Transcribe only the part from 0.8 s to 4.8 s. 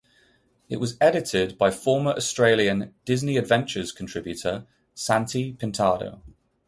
edited by former Australian "Disney Adventures" contributor,